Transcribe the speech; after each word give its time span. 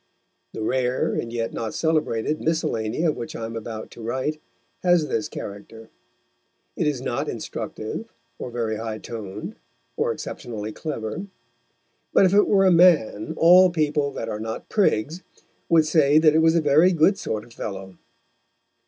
The 0.53 0.63
rare, 0.63 1.13
and 1.13 1.31
yet 1.31 1.53
not 1.53 1.75
celebrated, 1.75 2.41
miscellany 2.41 3.03
of 3.03 3.15
which 3.15 3.35
I 3.35 3.45
am 3.45 3.55
about 3.55 3.91
to 3.91 4.01
write 4.01 4.41
has 4.81 5.09
this 5.09 5.29
character. 5.29 5.91
It 6.75 6.87
is 6.87 7.01
not 7.01 7.29
instructive, 7.29 8.11
or 8.39 8.49
very 8.49 8.77
high 8.77 8.97
toned, 8.97 9.57
or 9.95 10.11
exceptionally 10.11 10.71
clever, 10.71 11.27
but 12.13 12.25
if 12.25 12.33
it 12.33 12.47
were 12.47 12.65
a 12.65 12.71
man, 12.71 13.35
all 13.37 13.69
people 13.69 14.09
that 14.13 14.27
are 14.27 14.39
not 14.39 14.69
prigs 14.69 15.21
would 15.69 15.85
say 15.85 16.17
that 16.17 16.33
it 16.33 16.39
was 16.41 16.55
a 16.55 16.61
very 16.61 16.93
good 16.93 17.19
sort 17.19 17.45
of 17.45 17.53
fellow. 17.53 17.99